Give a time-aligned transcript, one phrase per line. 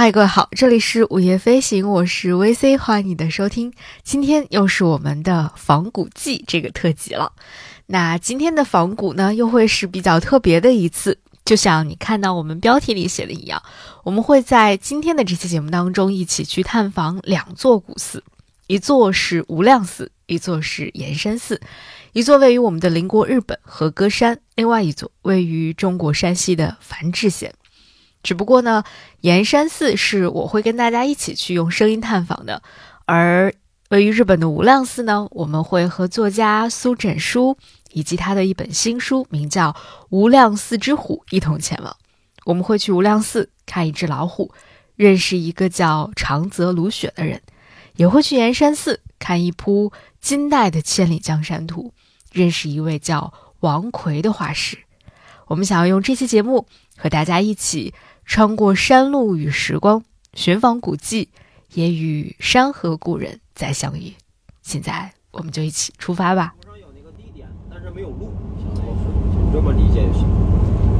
[0.00, 3.70] 嗨，各位好，这里是午夜飞行，我是 VC，欢迎你的收听。
[4.02, 7.34] 今天又是我们的仿古季这个特辑了。
[7.84, 13.62] 那今天的仿古呢，又会是比较特别的一次，就像你看到我们标题里写的一样，
[14.02, 18.24] 我们会在今天的这期节目当中一起去探访两座古寺，
[18.68, 21.60] 一座是无量寺，一座是岩山寺。
[22.14, 27.52] 一座位于我们的邻国日本和歌山，另外一座位于中国山西的繁峙县。
[28.22, 28.84] 只不过呢，
[29.22, 32.62] 岩山寺是我会跟大家一起去用声音探访的，
[33.06, 33.54] 而
[33.88, 37.56] 位于日本的无量寺呢，我们会和作家苏枕书
[37.92, 39.72] 以及他的一本新书，名叫
[40.10, 41.96] 《无量寺之虎》一同前往。
[42.44, 44.52] 我们会去无量寺看一只老虎，
[44.96, 47.40] 认识一个叫长泽鲁雪的人，
[47.96, 49.90] 也会去岩山寺看一幅
[50.20, 51.92] 金代的千里江山图，
[52.30, 54.76] 认识一位叫王奎的画师。
[55.46, 57.94] 我们想要用这期节目和大家一起。
[58.30, 61.30] 穿过山路与时光，寻访古迹，
[61.74, 64.12] 也与山河故人再相遇。
[64.62, 66.54] 现在，我们就一起出发吧。
[66.60, 68.30] 地图上有那个地点，但是没有路，
[68.62, 69.02] 相当于是，
[69.34, 70.28] 就这么理解就行。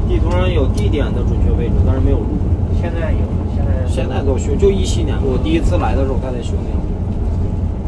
[0.09, 2.37] 地图上有地点的准确位置，但是没有路。
[2.83, 3.21] 现在有，
[3.55, 6.83] 现在现在都修，就一七年我第一次来的时候，他在修那个。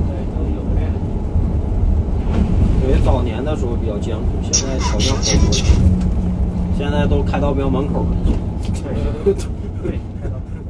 [0.07, 0.87] 对都有的。
[2.87, 6.12] 对，早年的时候比较艰苦，现在条件好多了。
[6.77, 8.17] 现在都开到庙门口了。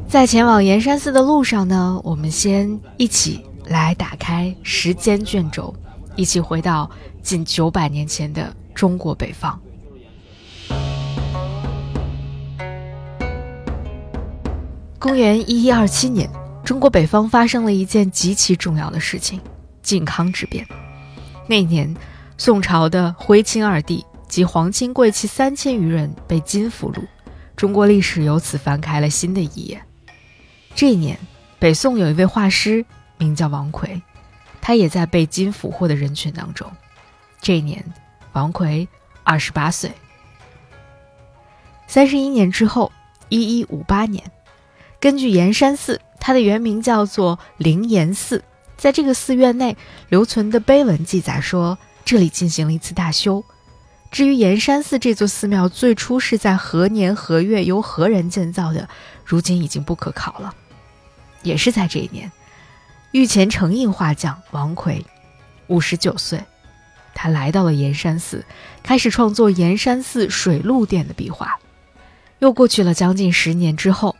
[0.08, 5.74] 在前往岩山寺的路上呢，我们先一起来打开时间卷轴，
[6.16, 6.90] 一起回到
[7.22, 9.58] 近九百年前的中国北方。
[14.98, 16.28] 公元一一二七年，
[16.62, 19.40] 中国北方发生了一件极其重要的事情——
[19.82, 20.66] 靖康之变。
[21.48, 21.92] 那年，
[22.36, 27.06] 宋朝的徽钦二帝及皇亲贵戚三千余人被金俘虏。
[27.54, 29.82] 中国历史由此翻开了新的一页。
[30.74, 31.18] 这一年，
[31.58, 32.82] 北宋有一位画师，
[33.18, 34.00] 名叫王奎，
[34.62, 36.66] 他也在被金俘获的人群当中。
[37.42, 37.84] 这一年，
[38.32, 38.88] 王奎
[39.22, 39.92] 二十八岁。
[41.86, 42.90] 三十一年之后，
[43.28, 44.24] 一一五八年，
[44.98, 48.42] 根据岩山寺，它的原名叫做灵岩寺，
[48.78, 49.76] 在这个寺院内
[50.08, 53.44] 留存的碑文记载说，这里进行了一次大修。
[54.12, 58.86] 至于岩山寺这座寺庙最初是在何年何月由何人建造的，
[59.24, 60.54] 如今已经不可考了。
[61.42, 62.30] 也是在这一年，
[63.12, 65.04] 御前成印画匠王奎，
[65.66, 66.44] 五十九岁，
[67.14, 68.44] 他来到了岩山寺，
[68.82, 71.58] 开始创作岩山寺水陆殿的壁画。
[72.38, 74.14] 又过去了将近十年之后，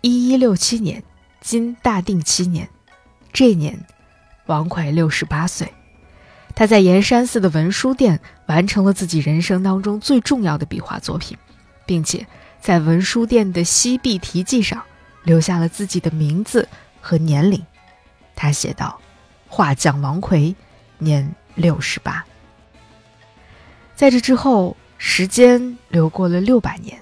[0.00, 1.04] 一一六七年，
[1.42, 2.66] 今大定七年，
[3.30, 3.78] 这年，
[4.46, 5.70] 王奎六十八岁。
[6.54, 11.36] 他在岩山寺的文殊殿完成了自己人生当中最重要的壁画作品，
[11.84, 12.24] 并且
[12.60, 14.82] 在文殊殿的西壁题记上
[15.24, 16.68] 留下了自己的名字
[17.00, 17.60] 和年龄。
[18.36, 19.00] 他写道
[19.48, 20.54] ：“画匠王奎，
[20.98, 22.24] 年六十八。
[23.96, 27.00] ”在这之后，时间流过了六百年，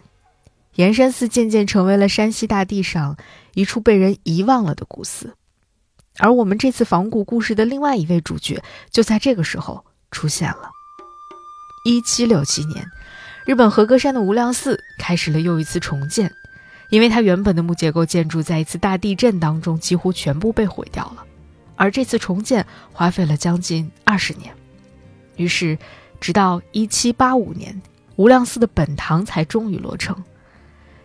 [0.77, 3.17] 岩山寺渐渐成为了山西大地上
[3.55, 5.34] 一处被人遗忘了的古寺。
[6.22, 8.62] 而我们这次仿古故事的另外一位主角，
[8.93, 10.71] 就在这个时候出现了。
[11.84, 12.87] 一七六七年，
[13.44, 16.33] 日本和歌山的无量寺开始了又一次重建，
[16.91, 21.25] 因为它原本的木结构建筑在一次大地震当中几乎全部被毁掉了，
[21.75, 24.54] 而这次重建花费了将近二十年，
[25.34, 25.77] 于是
[26.21, 27.83] 直到一七八五年，
[28.15, 30.16] 无量寺的本堂才终于落成。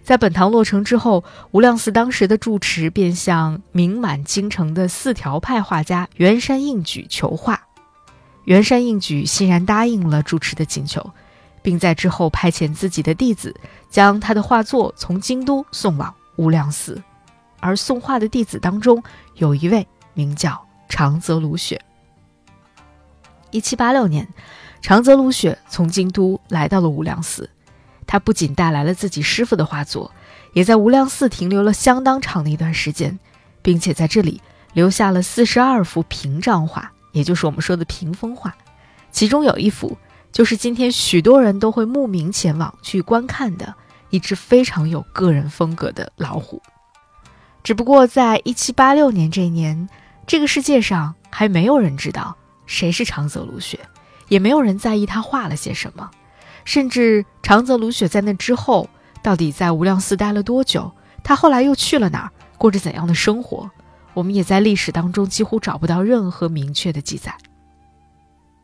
[0.08, 7.62] 在本堂落成之后，无量寺当时的住持便向名满京城的四条派画家圆山应举求画，
[8.46, 11.12] 圆山应举欣然答应了住持的请求，
[11.62, 13.54] 并在之后派遣自己的弟子
[13.90, 17.04] 将他的画作从京都送往无量寺，
[17.60, 19.04] 而送画的弟子当中
[19.36, 21.82] 有一位名叫长泽鲁雪。
[23.52, 24.26] 一七八六年，
[24.82, 27.50] 长泽鲁雪从京都来到了无量寺。
[28.08, 30.12] 他不仅带来了自己师傅的画作，
[30.54, 33.20] 也在无量寺停留了相当长的一段时间，
[33.62, 34.42] 并且在这里
[34.74, 38.56] 留下了四十二幅屏障画，也就是我们说的屏风画。
[39.12, 39.98] 其中有一幅，
[40.32, 43.76] 就是今天许多人都会慕名前往去观看的
[44.10, 46.62] 一只非常有个人风格的老虎。
[47.64, 49.90] 只不过在一七八六年这一年，
[50.26, 53.80] 这个世界上还没有人知道谁是长泽鲁雪，
[54.30, 56.10] 也没有人在意他画了些什么。
[56.68, 58.90] 甚至长泽鲁雪在那之后，
[59.24, 60.92] 到底在无量寺待了多久？
[61.24, 62.32] 他后来又去了哪儿？
[62.58, 63.72] 过着怎样的生活？
[64.14, 67.34] 我们也在历史当中几乎找不到任何明确的记载。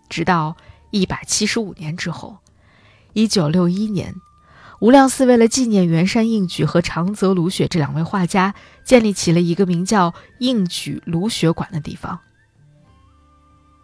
[0.09, 0.57] 直到
[0.91, 2.39] 一百七十五年之后，
[3.13, 4.13] 一九六一年，
[4.81, 8.53] 无量寺为了纪念圆山应举和长泽卢雪这两位画家，
[8.83, 12.19] 建立起了一个名叫应举卢雪馆的地方。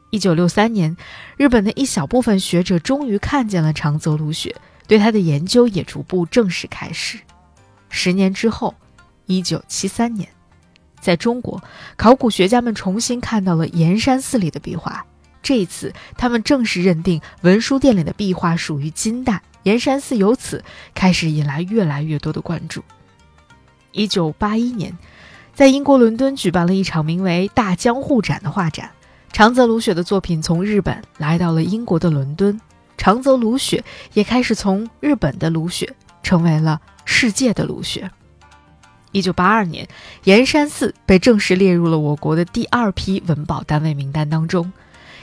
[0.09, 0.97] 一九六三年，
[1.37, 4.55] 日本的一小部分学者终于看见了长泽卢雪，
[4.87, 7.19] 对他的研究也逐步正式开始。
[7.89, 8.75] 十年之后，
[9.25, 10.27] 一九七三年。
[10.99, 11.63] 在中国，
[11.95, 15.05] 考古学家们重新看到了盐山寺里的壁画。
[15.41, 19.41] 这一次，他们正式认定文殊殿里的壁画属于金代。
[19.63, 20.63] 盐山寺由此
[20.93, 22.83] 开始引来越来越多的关注。
[23.91, 24.97] 一九八一年，
[25.53, 28.91] 在英国伦敦举办了一场名为“大江户展”的画展，
[29.31, 32.59] 长泽鲁雪的作品从日本来到了英国的伦敦，
[32.97, 33.83] 长泽鲁雪
[34.13, 38.11] 也开始从日本的鲁雪成为了世界的鲁雪。
[39.11, 39.87] 一九八二年，
[40.25, 44.71] 岩山寺被正式列入了我国的第二批文保单位名单当中。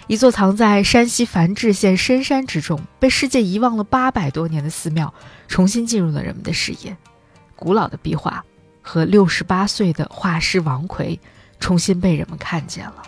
[0.09, 5.13] 一座藏在山西繁峙县深山之中、被世界遗忘了八百多年的寺庙，
[5.47, 6.97] 重新进入了人们的视野。
[7.55, 8.45] 古老的壁画
[8.81, 11.21] 和六十八岁的画师王奎，
[11.61, 13.03] 重新被人们看见了。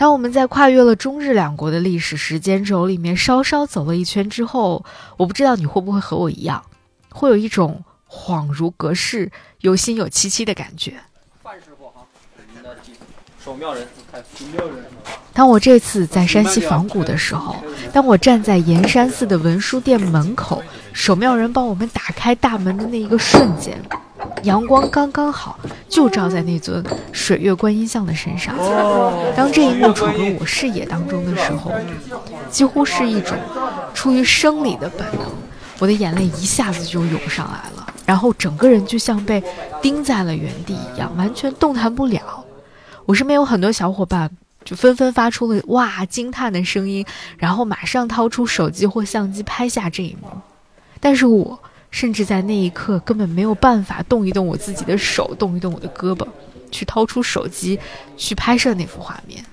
[0.00, 4.82] 当我们在跨越了中日两国的历史时间轴里面稍稍走了一圈之后，
[5.18, 6.64] 我不知道你会不会和我一样，
[7.10, 10.94] 会有一种恍如隔世有心有戚戚的感觉。
[11.42, 12.00] 范师傅哈，
[12.54, 12.74] 您的
[13.44, 14.86] 守庙人，守庙人。
[15.34, 17.54] 当我这次在山西仿古的时候，
[17.92, 20.62] 当我站在盐山寺的文殊殿门口，
[20.94, 23.78] 守庙人帮我们打开大门的那一个瞬间。
[24.42, 25.58] 阳光刚刚好，
[25.88, 26.82] 就照在那尊
[27.12, 28.54] 水月观音像的身上。
[29.36, 31.72] 当这一幕闯入我视野当中的时候，
[32.50, 33.36] 几乎是一种
[33.92, 35.26] 出于生理的本能，
[35.78, 39.42] 我的眼泪一下子就涌上来了，然后整个人就像被
[39.82, 42.44] 钉在了原地一样，完全动弹不了。
[43.04, 44.30] 我身边有很多小伙伴
[44.64, 47.04] 就纷纷发出了哇惊叹的声音，
[47.36, 50.28] 然后马上掏出手机或相机拍下这一幕，
[50.98, 51.60] 但是我。
[51.90, 56.26] 甚至在那一刻根本没有办法动一动我自己的手，动一动我的胳膊，
[56.70, 57.78] 去掏出手机
[58.16, 59.44] 去拍摄那幅画面。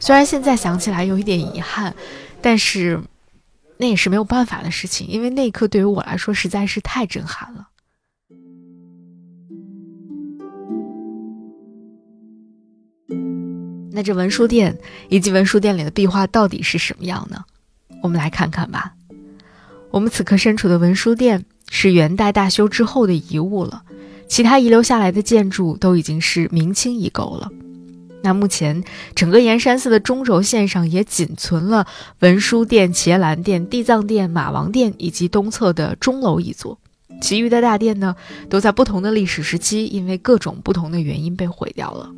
[0.00, 1.94] 虽然现在想起来有一点遗憾，
[2.42, 3.00] 但是
[3.78, 7.68] 那也是没有办法的事情，因为那一刻对于我来说实在是太震撼了。
[13.92, 14.76] 那这文殊殿
[15.08, 17.44] 以及文殊殿里的壁画到底是什么样呢？
[18.02, 18.92] 我们来看看吧。
[19.94, 23.84] 我们此刻身处的文殊殿是元代大修之后的遗物了，
[24.26, 27.48] 其他遗留下来的建筑都已经是明清遗构了。
[28.20, 28.82] 那目前
[29.14, 31.86] 整个盐山寺的中轴线上也仅存了
[32.18, 36.76] 文殊殿、伽蓝殿、地藏殿、马王殿以及东侧的钟楼一座，
[37.20, 38.16] 其余的大殿呢，
[38.50, 42.10] 都在不同的历史时期因为各种不同的原因被毁掉了。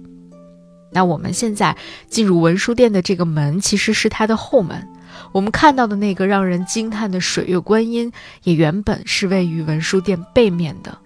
[0.93, 1.77] 那我们现在
[2.09, 4.89] 进入文殊殿的这个门，其实是它的后门。
[5.33, 10.99] 我们看到的那个让人惊叹的水月观音，也原本是位于文殊殿背面的。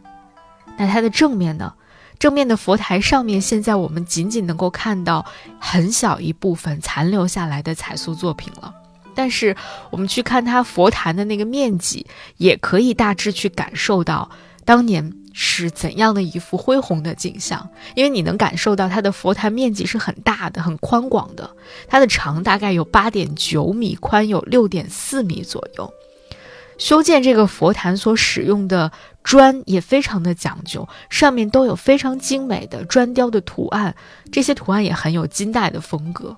[0.77, 1.73] 那它的正面呢？
[2.19, 5.25] 正面的佛台上面，现在我们仅仅能够看到
[5.59, 8.75] 很小一部分残留下来的彩塑作品了。
[9.15, 9.57] 但是
[9.91, 12.07] 我们去看它佛坛的那个面积，
[12.37, 14.31] 也可以大致去感受到
[14.65, 15.15] 当年。
[15.33, 17.69] 是怎样的一幅恢宏的景象？
[17.95, 21.51] 因为你能感受到它的佛坛面积是很大的、很宽广的，
[21.89, 25.93] 它的长大概有八点九米，宽有六点四米左右。
[26.79, 28.91] 修建这个佛坛所使用的
[29.23, 33.95] 砖也非常的讲究，上面都有非常精美的砖雕的图案，
[34.33, 36.37] 这些图案也很有金代的风格。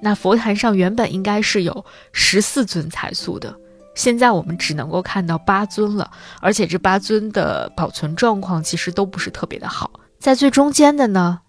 [0.00, 3.52] 那佛坛上原本应该是有十四尊彩塑的。
[3.94, 6.10] 现在我们只能够看到八尊了，
[6.40, 9.90] 而且这八尊的保存状况其实都不是特别的好。
[10.18, 11.40] 在最中间的呢，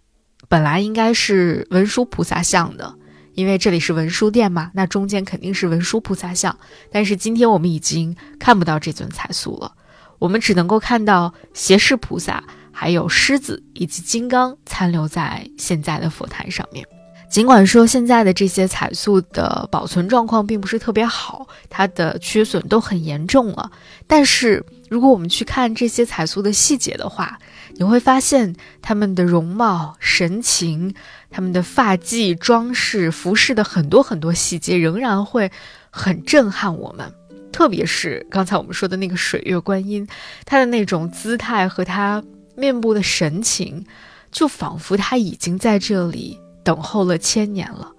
[0.48, 2.94] 本来应该是文殊菩萨像的，
[3.34, 6.58] 因为这里是文殊殿嘛，那中间肯定是文殊菩萨像。
[6.92, 9.74] 但是今天我们已经看不到这尊彩塑了，
[10.20, 16.86] 我们只能够看到胁侍菩萨、还有狮子以及金刚残留在现在的佛坛上面。
[17.29, 23.70] 尽管说现在的这些彩塑的保存状况并不是特别好，它的缺损都很严重了，
[24.08, 27.38] 但是如果我们去看这些彩塑的细节的话，
[27.77, 30.94] 你会发现他们的容貌、神情、
[31.29, 35.51] 他们的发髻、装饰、服饰的很多很多细节仍然会
[35.89, 37.12] 很震撼我们。
[37.51, 40.08] 特别是刚才我们说的那个水月观音，
[40.46, 42.24] 他的那种姿态和他
[42.55, 43.86] 面部的神情，
[44.32, 46.39] 就仿佛他已经在这里。
[46.65, 47.91] 等候了千年了，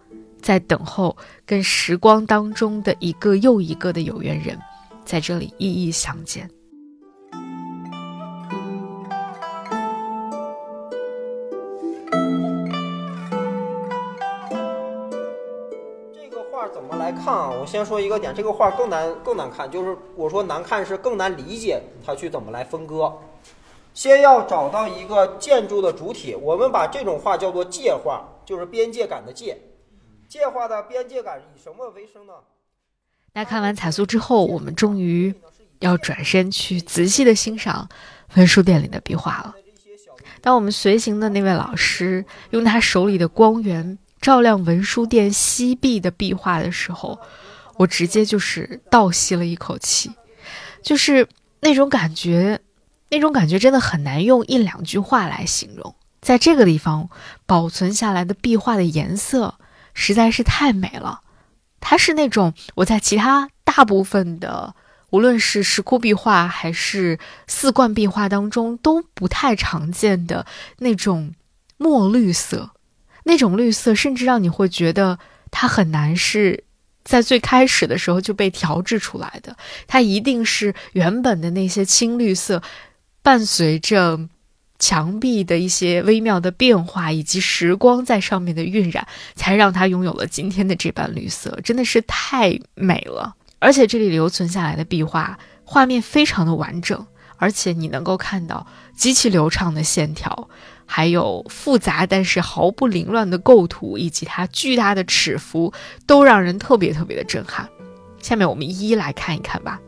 [0.42, 4.58] 在等候跟时光当中的一个又一个的有缘人，
[5.04, 6.50] 在这里一一相见。
[16.12, 17.48] 这个画怎么来看啊？
[17.48, 23.16] 我先说一个点，这个画更难更难看，就是我说难看是更难理解它去怎么来分割。
[23.94, 28.24] 先要找到一个建筑的主体，我们把这种画叫做界画。
[28.46, 29.60] 就是边界感的界。
[30.28, 32.32] 界画的边界感以什么为生呢？
[33.34, 35.34] 那看完彩塑之后，我们终于
[35.80, 37.88] 要转身去仔细的欣赏
[38.34, 39.54] 文书店里的壁画了。
[40.40, 47.18] 当我们随行的那位老师用他手里的光源照亮文书店西壁的壁画的时候，
[47.76, 50.10] 我直接就是倒吸了一口气，
[50.82, 51.28] 就是
[51.60, 52.60] 那种感觉，
[53.10, 55.94] 那种感觉真的很难用一两句话来形容。
[56.26, 57.08] 在这个地方
[57.46, 59.60] 保存下来的壁画的颜色
[59.94, 61.20] 实在是太美了，
[61.78, 64.74] 它是那种我在其他大部分的。
[65.10, 70.44] 无论是石窟壁画还是四冠壁画当中都不太常见的
[70.78, 71.32] 那种
[71.76, 72.72] 墨绿色，
[73.22, 75.20] 那种绿色甚至让你会觉得
[75.52, 76.64] 它很难是
[77.04, 79.56] 在最开始的时候就被调制出来的，
[79.86, 82.60] 它一定是原本的那些青绿色，
[83.22, 84.18] 伴随着
[84.78, 93.34] 墙壁的一些微妙的变化以及时光在上面的晕染，才让它拥有了今天的这般绿色，真的是太美了。
[93.58, 97.06] 而且这里留存下来的壁画，画面非常的完整，
[97.36, 98.66] 而且你能够看到
[98.96, 100.48] 极其流畅的线条，
[100.84, 105.72] 还有复杂但是毫不凌乱的构图，以及它巨大的尺幅，
[106.06, 107.66] 都让人特别特别的震撼。
[108.20, 109.80] 下面我们一一来看一看吧。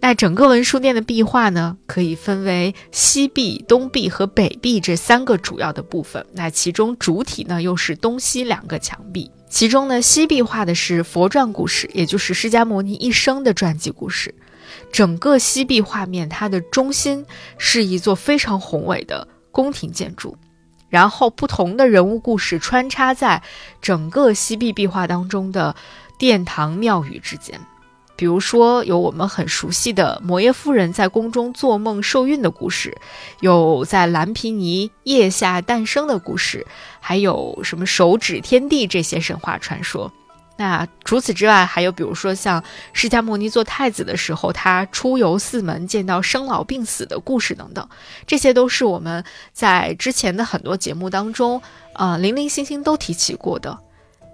[0.00, 6.24] 那整个文殊殿的壁画呢，可以分为西壁、东壁和北壁这三个主要的部分。
[6.32, 9.30] 那其中主体呢，又是东西两个墙壁。
[9.50, 14.34] 其中呢，西壁画的是佛传故事，也就是释迦牟尼一生的传记故事。
[14.92, 17.26] 整个西壁画面，它的中心
[17.58, 20.36] 是一座非常宏伟的宫廷建筑，
[20.88, 23.42] 然后不同的人物故事穿插在
[23.82, 25.74] 整个西壁壁画当中的
[26.18, 27.58] 殿堂庙宇之间。
[28.18, 32.98] 比如说，有我们很熟悉的摩耶夫人在宫中做梦受孕的故事，
[33.38, 36.66] 有在蓝皮尼腋下诞生的故事，
[36.98, 40.10] 还有什么手指天地这些神话传说。
[40.56, 47.88] 那除此之外，还有比如说像释迦牟尼做太子的时候，他出游四门，见到生老病死的故事等等，
[48.26, 49.22] 这些都是我们
[49.52, 51.62] 在之前的很多节目当中，
[51.94, 53.78] 呃，零零星星都提起过的。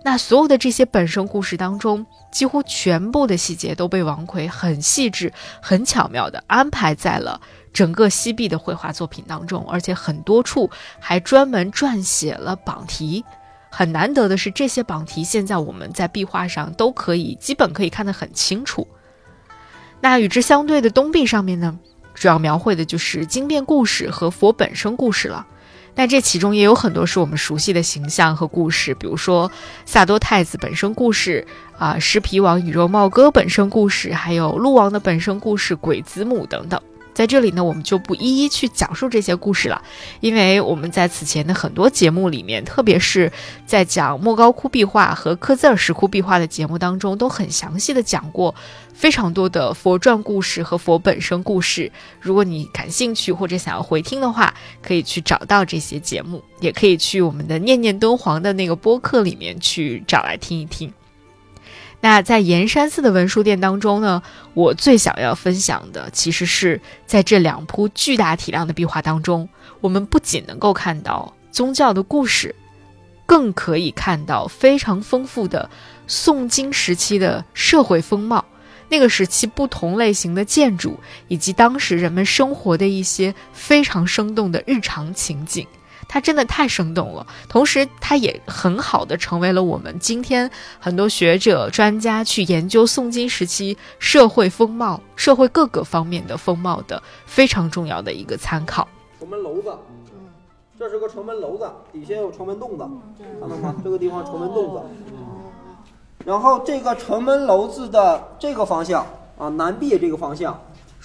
[0.06, 5.32] 那所有的这些本身故事当中，几乎全部的细节都被王奎很细致、
[5.62, 7.40] 很巧妙地安排在了
[7.73, 10.70] 整个西壁的绘画作品当中，而且很多处
[11.00, 13.25] 还专门撰写了榜题。
[13.70, 18.87] 很难得的是，这些榜题现在我们在壁画上都可以基本可以看得很清楚。
[20.02, 21.78] 那与之相对的东壁上面呢，
[22.12, 25.46] 主要描绘的就是经变故事和佛本身故事了。
[25.94, 29.50] 但这其中也有很多是我们熟悉的形象和故事，比如说
[29.86, 31.46] 萨多太子本身故事
[31.78, 36.80] 啊，狮皮王宇宙茂哥本身故事，还有鹿王的本身故事、鬼子母等等。
[37.14, 39.80] 在这里呢，我们就不一一去讲述这些故事了，
[40.21, 43.30] 因为我们在此前的很多节目里面，特别是
[43.64, 48.52] 在讲莫高窟壁画和科兹尔石窟壁画的节目当中，都很详细的讲过
[48.92, 51.90] 非常多的佛传故事和佛本身故事。
[52.21, 54.52] 如果你感兴趣或者想要回听的话，
[54.83, 60.92] 可以去找到这些节目，也可以去我们的念念敦煌的那个播客里面去找来听一听。
[62.04, 69.49] 那在岩山寺的文书店当中呢，我最想要分享的，其实是在这两幅巨大体量的壁画当中，
[69.80, 72.54] 我们不仅能够看到宗教的故事，
[73.25, 75.70] 更可以看到非常丰富的
[76.06, 78.44] 宋金时期的社会风貌，
[78.90, 85.66] 那个时期不同类型的建筑，以及当时人们生活的一些非常生动的日常情景。
[86.14, 98.87] 它真的太生动了，同时它也很好的成为了我们今天很多学者专家去研究宋金时期社会风貌、社会各个方面的风貌的非常重要的一个参考。
[99.18, 99.76] 城门楼子，
[100.78, 102.88] 这是个城门楼子，底下有城门洞子，
[103.40, 103.75] 看到吗？
[103.83, 104.83] 这个地方城门洞子。
[106.25, 109.04] 然后这个城门楼子的这个方向
[109.37, 110.56] 啊，南壁这个方向。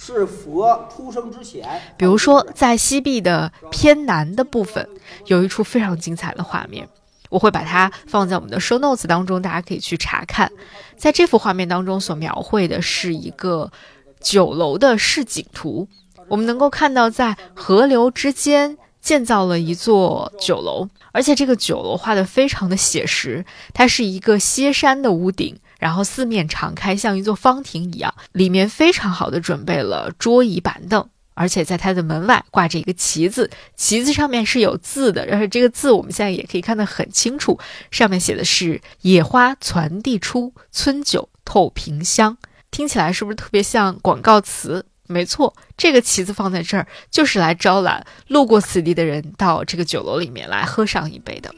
[0.02, 4.88] 是佛出生之前，比如说在西壁的偏南的部分，
[5.26, 6.88] 有一处非常精彩的画面，
[7.28, 10.50] 我会把它放在我们的 show notes 当中，大家可以去查看。
[10.96, 13.70] 在这幅画面当中所描绘的是一个
[14.20, 15.86] 酒楼的市景图，
[16.28, 25.60] 我们能够看到在河流之间建造了一座酒楼，而且这个酒楼画的非常的写实，它是一个歇山的屋顶。
[25.80, 37.58] 然后四面敞开，像一座方亭一样，里面非常好的准备了桌椅板凳，而且在它的门外挂着一个旗子，旗子上面是有字的，而且这个字我们现在也可以看得很清楚，
[37.90, 42.36] 上面写的是“野花传递出，村酒透瓶香”，
[42.70, 44.84] 听起来是不是特别像广告词？
[45.06, 51.52] 没错，这个旗子放在这儿，就是来招揽路过此地的人到这个酒楼里面来喝上一杯的。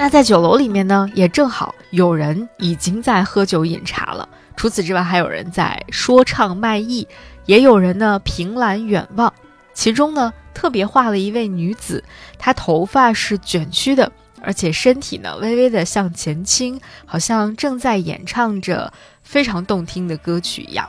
[0.00, 4.28] 那在酒楼里面呢，也正好有人已经在喝酒饮茶了。
[4.56, 7.06] 除此之外，还有人在说唱卖艺，
[7.46, 9.32] 也有人呢凭栏远望。
[9.74, 12.02] 其中呢，特别画了一位女子，
[12.38, 14.10] 她头发是卷曲的。
[14.40, 18.92] 而且身体呢微微的向前倾，好像正在演唱着
[19.24, 20.88] 非常动听的歌曲一样。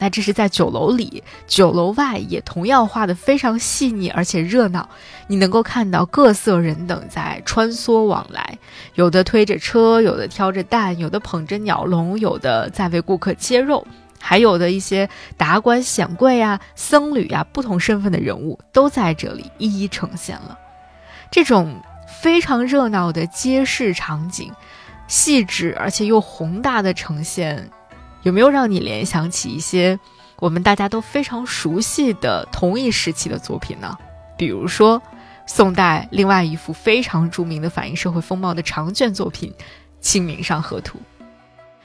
[0.00, 4.88] 那这是在酒楼里，酒楼外也同样画的非常细腻，而且热闹。
[5.28, 8.58] 你能够看到各色人等在穿梭往来，
[8.94, 13.86] 有的推着车，有的挑着担，有的捧着鸟笼，有的在为顾客切肉，
[14.18, 20.58] 还有的一些达官显贵啊、僧侣啊，不同身份的人物都在这里一一呈现了
[21.30, 21.80] 这种。
[22.20, 24.52] 非常热闹的街市场景，
[25.06, 27.70] 细致而且又宏大的呈现，
[28.22, 29.98] 有没有让你联想起一些
[30.38, 33.96] 我们大家都非常熟悉的同一时期的作品呢？
[34.36, 35.00] 比如说，
[35.46, 39.52] 宋代另外一幅非常著名的反映社会风貌的长卷作品
[40.00, 40.98] 《清明上河图》。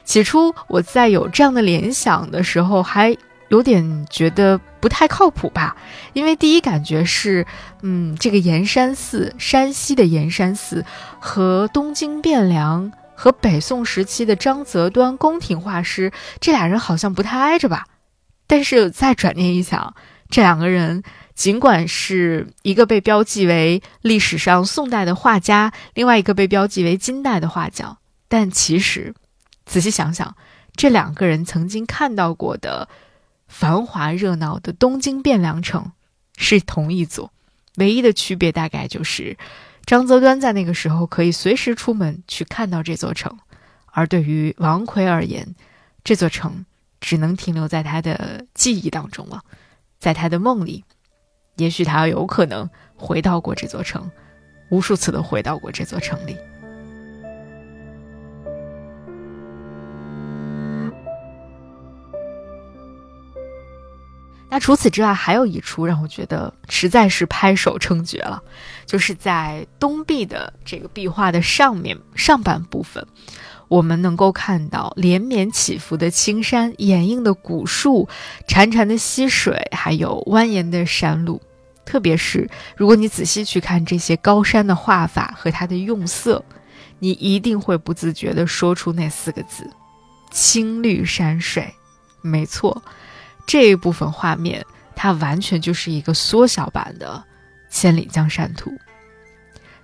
[0.04, 3.15] 起初我在有这样的联想的时候，还。
[3.50, 5.77] 有点觉得不太靠谱吧，
[6.13, 7.46] 因为第一感觉是，
[7.84, 10.84] 嗯，这个盐山寺，山西的盐山寺
[11.20, 17.88] 和东京汴梁和北宋时期的张择端宫廷画师，这俩人好像不太挨着吧。
[18.46, 19.96] 但是再转念一想，
[20.30, 21.02] 这两个人
[21.34, 29.16] 尽管是一个被标记为历史上宋代的画家，另外一个被标记为金代的画匠，但其实
[29.66, 30.36] 仔细想想，
[30.76, 32.88] 这两个人曾经看到过的。
[33.48, 35.92] 繁华热闹的东京汴梁城
[36.36, 37.32] 是同一座，
[37.76, 39.38] 唯一的区别大概就是
[39.86, 43.38] 张择端在那个时候可以随时出门去看到这座城，
[43.86, 45.55] 而对于王奎而言，
[46.03, 46.66] 这座城
[47.00, 49.42] 只能停留在他的记忆当中了，
[50.00, 50.83] 在他的梦里，
[51.57, 54.10] 也许他有可能回到过这座城，
[54.70, 56.36] 无数次的回到过这座城里。
[64.55, 68.41] 那除此之外，还有一出让我觉得实在是拍手称绝了，
[68.85, 73.05] 就是在东壁的这个壁画的上面上半部分，
[73.68, 78.07] 我们能够看到连绵起伏的青山、掩映的古树、
[78.48, 81.41] 潺潺的溪水，还有蜿蜒的山路。
[81.83, 86.41] 特别是如果你仔细去看这些高山的画法和它的用色，
[87.00, 89.70] 你一定会不自觉地说出那四个字：
[90.31, 91.74] 青绿山水。
[92.22, 92.81] 没错。
[93.46, 97.24] 这一部分画面，它完全就是一个缩小版的
[97.74, 98.72] 《千里江山图》。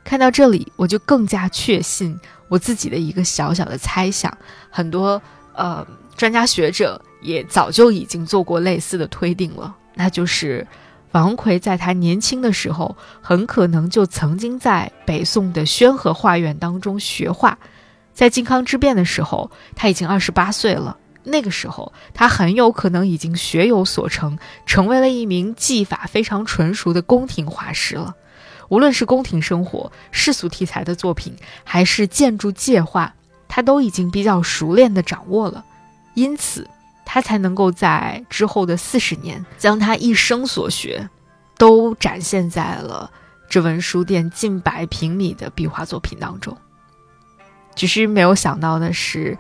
[0.04, 4.36] 看到这里，我就更加确信我自己的一个小小的猜想。
[4.70, 5.22] 很多
[5.54, 10.66] 呃专家学者也早就已经做过类似的推定了，那就是
[11.12, 17.58] 王奎在他年轻的时候，很可能就曾经在北宋的宣和画院当中学画。
[18.14, 20.98] 在靖康之变的时候，他已经二十八岁了。
[21.24, 28.16] 那个时候，他很有可能已经学有所成，成为了一名技法非常纯熟的宫廷画师了。
[28.70, 33.14] 无论是宫廷生活、世俗题材的作品，还是建筑界画，
[33.48, 35.66] 他都已经比较熟练地掌握了。
[36.14, 36.68] 因此，
[37.06, 41.10] 他才能够在之后的四十年，将他一生所学，
[41.58, 43.12] 都展现在了
[43.50, 46.58] 这文书店近百平米的壁画作品当中。
[47.76, 49.38] 只是没有想到的是，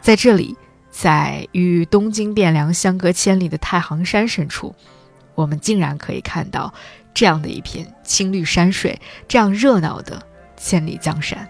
[0.00, 0.56] 在这里。
[0.90, 4.74] 在与东京汴梁相隔千里的太行山深处，
[5.34, 6.72] 我们竟然可以看到
[7.14, 10.20] 这样的一片青绿山水，这样热闹的
[10.56, 11.48] 千里江山。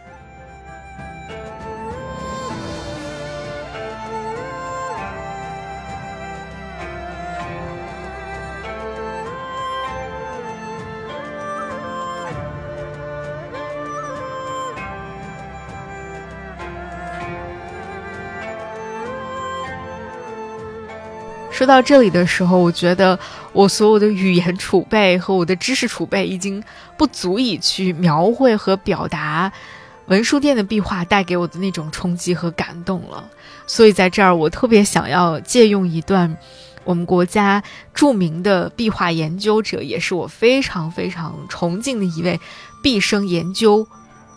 [21.61, 23.18] 说到这里的时候，我觉得
[23.53, 26.64] 我所有的语言储备和我的知识储备已经
[26.96, 29.53] 不足以去描绘和表达
[30.07, 33.29] 文书店的壁画带给我的那种冲击和感动了。
[33.66, 36.35] 所以在这儿，我特别想要借用一段
[36.83, 42.40] 我们国家著名的壁画研究者，也是我非常非常崇敬的一位
[42.83, 43.87] 毕生研究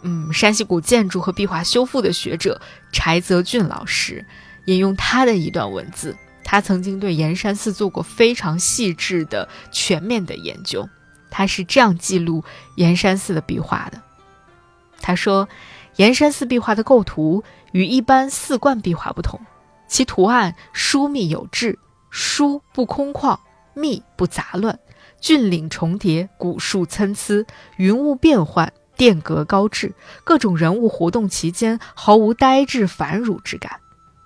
[0.01, 2.59] 嗯山西古建筑和壁画修复的学者
[2.91, 4.25] 柴泽俊老师。
[4.65, 6.17] 引用他的一段文字。
[6.53, 10.87] 他曾经对盐山寺做过非常细致的、全面的研究。
[11.31, 12.43] 他是这样记录
[12.75, 13.99] 盐山寺的壁画的：
[15.01, 15.49] 他说，
[15.95, 19.39] 盐山寺壁画的构图与一般寺观壁画不同，
[19.87, 21.79] 其图案疏密有致，
[22.11, 23.35] 疏不空旷，
[23.73, 24.77] 密不杂乱，
[25.19, 27.43] 峻岭重叠，古树参差，
[27.77, 33.79] 云雾变幻，殿阁高致，各种人物活动其间，毫无呆滞繁缛之感。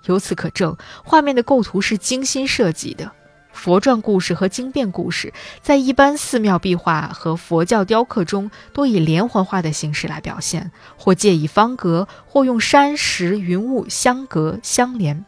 [0.08, 3.12] 由此可证，画面的构图是精心设计的。
[3.52, 15.24] 佛传故事和经变故事，在一般寺庙壁画和佛教雕刻中，多以连环画的形式来表现，或借以方格，或用山石云雾相隔相连。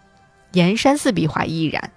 [0.52, 1.90] 岩山寺壁画亦然，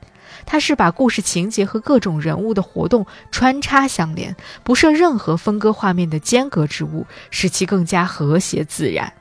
[0.45, 9.13] 它是把故事情节和各种人物的活动穿插相连，不设任何分割画面的间隔之物，使其更加和谐自然。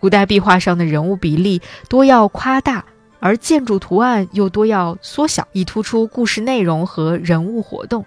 [0.00, 2.84] 古代壁画上的人物比例多要夸大，
[3.20, 8.04] 而建筑图案又多要缩小，以突出故事内容和人物活动。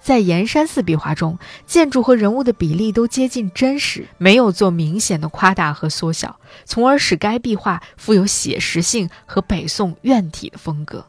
[0.00, 11.04] 在岩山寺壁画中，建筑和人物的比例都接近真实，没有做明显的夸大和缩小，从而使该壁画富有写实性和北宋院体的风格。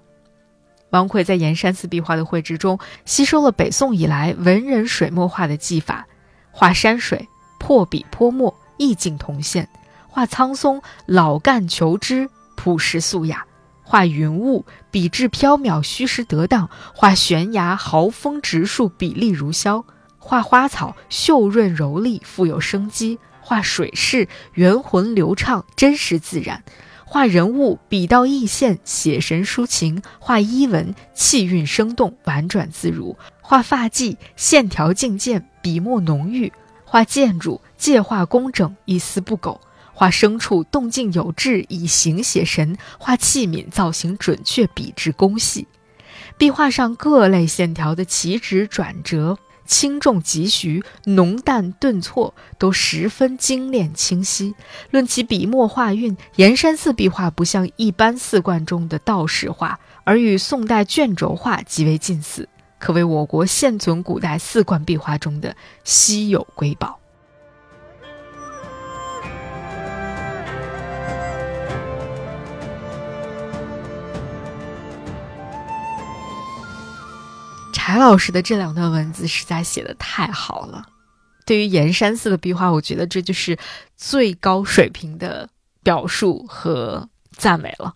[0.92, 6.08] 王奎在岩山寺壁画的绘制中，吸收了北宋以来文人水墨画的技法，
[6.52, 7.28] 画山水，
[7.60, 9.68] 破笔泼墨，意境同现。
[10.16, 13.40] 画苍松，老干求知，朴实素雅；
[13.84, 19.84] 画云雾，笔致飘渺，虚实得当；画悬崖，豪风直树，笔力如箫；
[20.18, 26.60] 画花草，秀润柔丽，富有生机；画水势，圆浑流畅，真实自然；
[27.04, 36.50] 画人物，笔道易现，写神抒情；画衣纹，气韵生动，婉转自如；画发髻，线条劲健，笔墨浓郁；
[36.86, 39.60] 画建筑，界画工整，一丝不苟。
[39.96, 45.68] 画牲畜动静有致，以形写神；画器皿造型准确，笔致工细。
[46.38, 54.54] 壁画上各类线条的起止转折、轻重急徐、浓淡顿挫，都十分精炼清晰。
[54.92, 65.56] 论其笔墨画韵，岩山寺壁画不像一般寺观中的道士画，而与宋代卷轴画极为近似，可谓我国现存古代寺观壁画中的
[65.86, 67.00] 稀有瑰宝。
[77.86, 80.88] 柴老师的这两段文字实在写的太好了。
[81.46, 83.60] 对于岩山寺的壁画，我觉得这就是
[83.96, 85.48] 最高水平的
[85.84, 87.94] 表述和赞美了。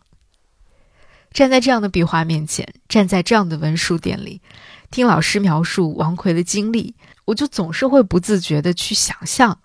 [1.34, 4.43] 站在这样的壁画面前，站在这样的文书店里，
[4.91, 6.93] 听老师描述王奎的经历，
[7.25, 9.58] 我就总是会不自觉的去想象，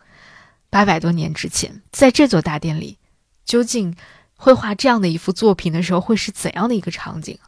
[0.70, 2.96] 八百多年之前，在这座大殿里，
[3.44, 3.94] 究竟
[4.36, 7.38] 绘画这样的一幅作品的时候，会是怎样的一个场景？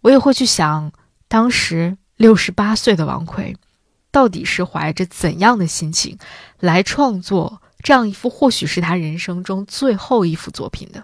[0.00, 0.90] 我也会去想。
[1.32, 3.56] 当时六十八岁的王奎，
[4.10, 6.18] 到底是怀着怎样的心情
[6.60, 11.02] 来创作这样一幅或许是他人生中最后一幅作品的？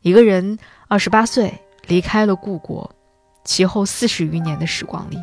[0.00, 0.58] 一个人
[0.88, 1.52] 二十八岁
[1.86, 2.90] 离开了故国，
[3.44, 5.22] 其后四十余年的时光里，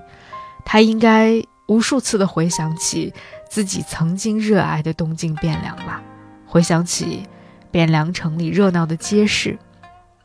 [0.64, 3.12] 他应该无数次的回想起
[3.50, 6.04] 自己曾经热爱的东京汴梁吧，
[6.46, 7.28] 回想起
[7.72, 9.58] 汴梁城里热闹的街市，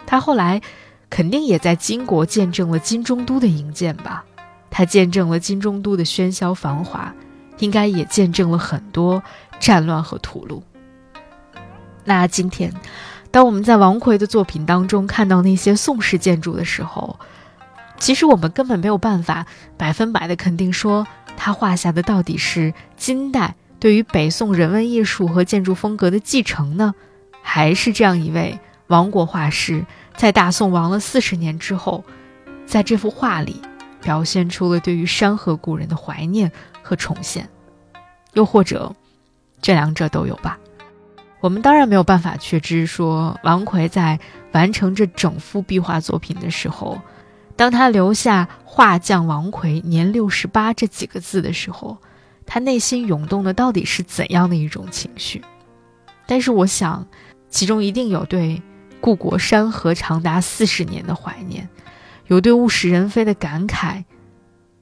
[0.07, 0.61] 他后来。
[1.15, 4.25] 肯定也在金国见证了金中都的营建吧，
[4.69, 7.15] 他见证了金中都的喧嚣繁华，
[7.61, 9.23] 应该也见证了很多
[9.61, 10.61] 战乱和屠戮。
[12.03, 12.75] 那今天，
[13.31, 17.21] 当我们在王奎的作品当中看到那些宋式建筑的时候，
[18.01, 19.47] 其实我们根本没有办法
[19.77, 26.93] 百分百的肯定说他画下的到底是金代对于北宋人文艺术和建筑风格的继承呢，
[27.41, 29.87] 还是这样一位亡国画师？
[30.17, 32.05] 在大宋亡了四十年之后，
[32.67, 33.61] 在这幅画里
[34.01, 36.51] 表现出了对于山河故人的怀念
[36.83, 37.49] 和重现，
[38.33, 38.95] 又或者
[39.61, 40.59] 这两者都有吧。
[41.41, 44.19] 我们当然没有办法确知说王奎在
[44.53, 46.99] 完成这整幅壁画作品的时候，
[47.55, 51.99] 当他留下“画匠王奎年六十八”这几个字的时候，
[52.47, 55.43] 他内心涌动的到底是怎样的一种情绪。
[56.27, 57.07] 但是我想，
[57.51, 58.63] 其中一定有对。
[59.05, 61.69] 故国山河长达四十年的怀念，
[62.29, 64.03] 有对物是人非的感慨，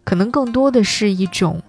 [0.05, 1.61] 可能更多的是一种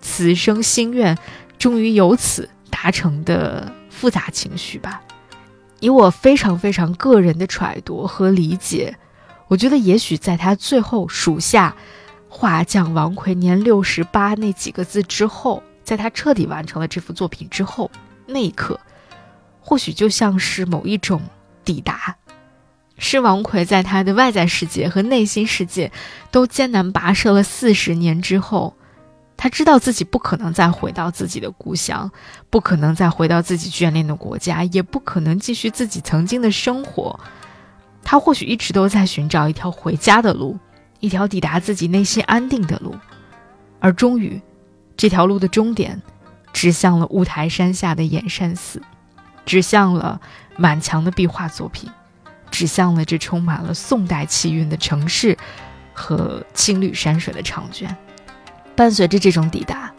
[0.00, 1.16] 此生心愿
[1.56, 5.00] 终于由此达成的复杂情绪吧。
[5.78, 8.96] 以我非常非常个人的揣度和理解，
[9.46, 11.76] 我觉得也许在他最后属下
[12.28, 17.88] “画匠王奎年六十八”那几个字之后，在他彻底完成了这幅作品之后，
[18.26, 18.80] 那一刻，
[19.60, 21.22] 或许就像是某一种。
[21.64, 22.16] 抵达。
[22.96, 25.90] 是王奎在他的外在世界和内心世界
[26.30, 28.76] 都艰难跋涉了四十年之后，
[29.36, 32.08] 他知道自己不可能再回到自己的故乡，
[32.50, 37.18] 不可能再回到自己眷恋的国家，也不可能继续自己曾经的生活。
[38.04, 40.56] 他或许一直都在寻找一条回家的路，
[41.00, 42.94] 一条抵达自己内心安定的路，
[43.80, 44.40] 而终于，
[44.96, 46.00] 这条路的终点，
[46.52, 48.80] 指向了五台山下的岩山寺，
[49.44, 50.20] 指向了
[50.56, 51.90] 满墙的壁画作品。
[52.50, 55.36] 指向了这充满了宋代气韵的城市
[55.92, 57.96] 和青绿山水的长卷。
[58.76, 59.92] 伴随着这种抵达，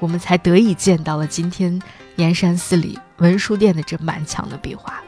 [0.00, 1.78] 我们才得以见到了今天
[2.16, 5.02] 岩山寺里文殊殿的这满墙的壁画。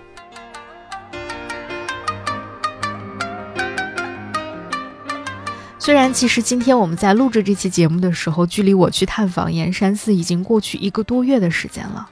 [5.79, 12.11] 虽然其实今天我们在录制这期节目的时候，距离我去探访岩山寺已经过去一个多月的时间了，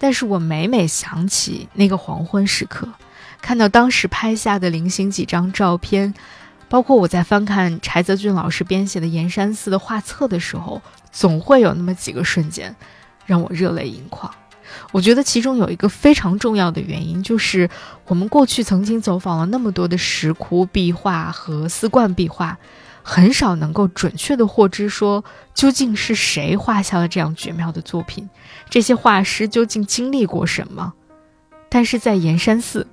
[0.00, 2.88] 但是我每每想起那个黄昏时刻。
[3.42, 6.14] 看到当时拍下的零星几张照片，
[6.68, 10.80] 包括我在翻看柴泽俊老师编写的岩山寺的画册的时候，
[11.12, 12.74] 总会有那么几个瞬间，
[13.26, 14.32] 让我热泪盈眶。
[14.92, 17.68] 我觉得其中有一个非常重要的原因，就是
[18.06, 22.56] 我们过去曾经走访了那么多的石窟壁画和寺观壁画，
[23.10, 28.30] 很少能够准确的获知说究竟是谁画下了这样绝妙的作品，
[28.68, 30.92] 这些画师究竟经历过什么。
[31.68, 32.86] 但是在岩山寺。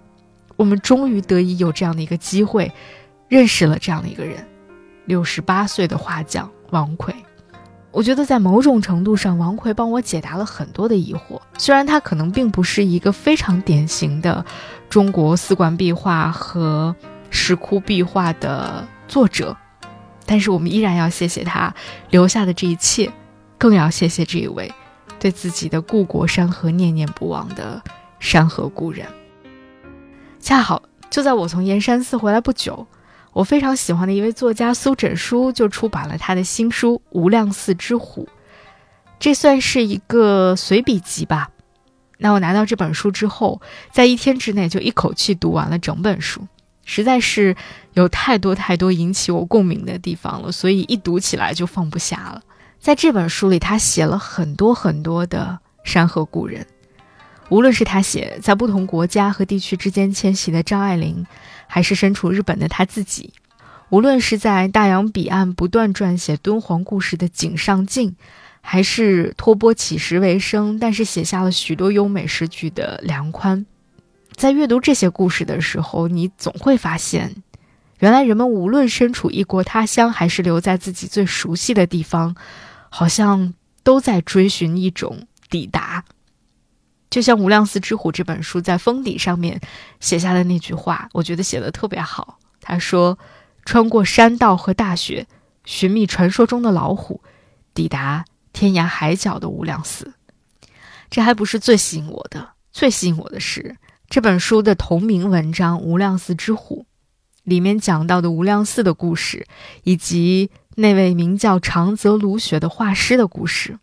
[0.55, 2.71] 我们终于得以有这样的一个机会，
[3.27, 4.43] 认识了这样的一个人，
[5.05, 7.13] 六十八岁的画匠王奎。
[7.91, 11.39] 我觉得在某种程度上，王奎帮我解答了很多的疑惑。
[11.59, 14.43] 虽然他可能并不是一个非常典型的
[14.89, 16.95] 中国寺观壁画和
[17.29, 19.55] 石窟壁画的作者，
[20.27, 21.73] 但是我们依然要谢谢他
[22.11, 23.11] 留下的这一切，
[23.57, 24.71] 更要谢谢这一位
[25.17, 27.81] 对自己的故国山河念念不忘的
[28.19, 29.07] 山河故人。
[30.39, 32.85] 恰好就在我从岩山寺回来不久，
[33.33, 38.25] 我非常喜欢的一位作家苏枕书就出版了他的新书《无量寺之虎》，
[39.19, 41.49] 这算是一个随笔集吧。
[42.19, 43.61] 那我拿到这本书之后，
[43.91, 46.47] 在一天之内就一口气读完了整本书，
[46.87, 47.53] 实在是
[47.93, 52.41] 有太多太多引起我共鸣的地方了，所以一读起来就放不下了。
[52.79, 56.65] 在这本书里，他写了很多很多的山河故人。
[57.49, 61.25] 无论是他写在不同国家和地区之间迁徙的张爱玲，
[61.67, 63.31] 还是身处日本的他自己；
[63.89, 68.15] 无论是在大洋彼岸不断撰写敦煌故事的井上靖，
[68.61, 73.65] 还是托钵乞食为生但是写下了许多优美诗句的梁宽，
[74.37, 77.41] 在阅读这些故事的时候，你总会发现，
[77.97, 82.35] 原来人们无论身处异国他乡，还是留在自己最熟悉的地方，
[82.89, 86.05] 好像都在追寻一种抵达。
[87.09, 89.59] 就像《无量寺之虎》这本书在封底上面
[89.99, 92.37] 写下的那句话，我觉得写的特别好。
[92.61, 93.17] 他说
[93.65, 95.25] ：“穿过山道和大雪，
[95.65, 97.23] 寻觅传说中的老虎，
[97.73, 98.23] 抵达
[98.53, 100.13] 天涯海角的无量寺。”
[101.09, 103.75] 这还不是最吸引我的，最吸引我的是
[104.09, 106.83] 这本书的同名文章《无量寺之虎》，
[107.43, 109.45] 里面讲到的无量寺的故事，
[109.83, 113.79] 以及那位名叫长泽卢雪的画师的故事。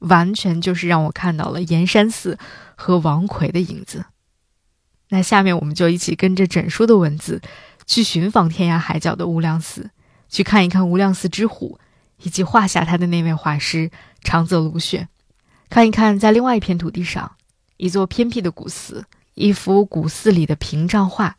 [0.00, 2.38] 完全就是让我看到了岩山寺
[2.74, 4.04] 和王奎的影子。
[5.08, 7.40] 那下面我们就一起跟着整书的文字，
[7.86, 9.90] 去寻访天涯海角的无量寺，
[10.28, 11.80] 去看一看无量寺之虎，
[12.22, 13.90] 以及画下他的那位画师
[14.22, 15.08] 长泽卢雪，
[15.70, 17.36] 看一看在另外一片土地上，
[17.78, 21.36] 一座偏僻的古寺，一幅古寺里的屏障画，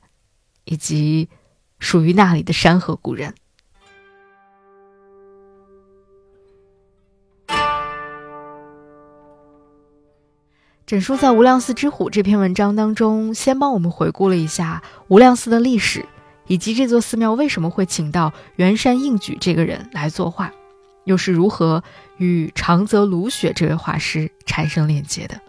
[0.65, 1.29] 以及
[1.79, 3.33] 属于那里的山河故人。
[10.85, 16.05] 整书在《无量寺之虎》这篇文章当中，先帮我们回顾了一下无量寺的历史，
[16.47, 20.51] 以及这座寺庙为什么会请到圆山应举这个人来作画，
[21.05, 21.83] 又是如何
[22.17, 25.41] 与长泽卢雪这位画师产生链接的。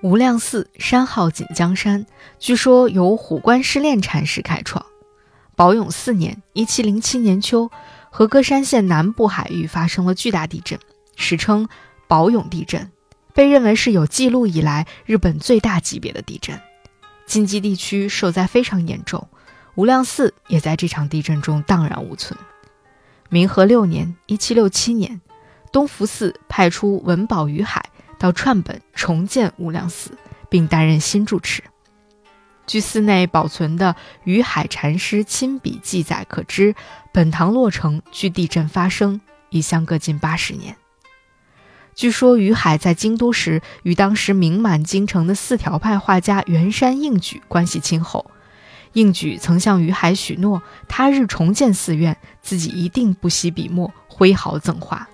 [0.00, 2.06] 无量寺山号锦江山，
[2.38, 4.86] 据说由虎关失恋禅师开创。
[5.56, 7.70] 宝永四年（一七零七年秋）。
[8.10, 10.78] 和歌山县南部海域发生了巨大地震，
[11.14, 11.68] 史称
[12.08, 12.90] 宝永地震，
[13.34, 16.58] 被认为是有记录以来日本最大级别的地震。
[17.26, 19.28] 近畿地区受灾非常严重，
[19.74, 22.38] 无量寺也在这场地震中荡然无存。
[23.28, 25.20] 明和六年（一七六七年），
[25.70, 30.10] 东福寺派出文保于海到串本重建无量寺，
[30.50, 31.62] 并担任新住持。
[32.66, 36.74] 据寺内保存的于海禅师亲笔记载可知，
[37.12, 40.76] 本堂落成距地震发生已相隔近八十年。
[41.94, 48.30] 据说于海在京都时与当时名满京城的四条派画家圆山应举关系亲厚。
[48.92, 55.08] 应举曾向于海许诺，他日重建寺院，自己一定不惜笔墨，挥毫赠画。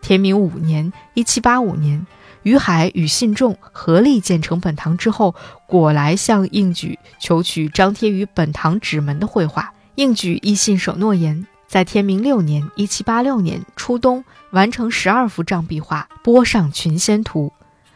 [0.00, 2.06] 天明五年（一七八五年），
[2.42, 5.34] 于海与信众合力建成本堂之后，
[5.66, 9.72] 果来向应举求取张贴于本堂纸门的绘画。
[9.96, 14.24] 应举亦信守诺言，在天明六年（一七八六年）初冬。
[14.52, 17.52] 完成十二幅障壁画，播上群仙图，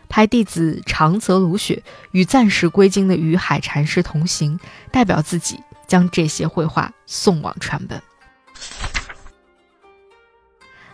[0.06, 4.60] 派弟子长泽鲁雪与暂时归京的于海禅师同行，
[4.90, 7.98] 代表自己将这些绘画送往传本。